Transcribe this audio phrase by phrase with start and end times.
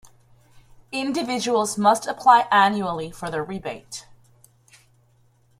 [0.91, 4.07] Individuals must apply annually for the rebate.